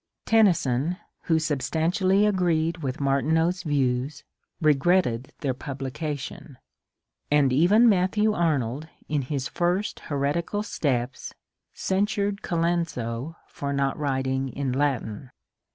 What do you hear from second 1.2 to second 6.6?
who substantially agreed with Martineau's views, reg^tted their publication;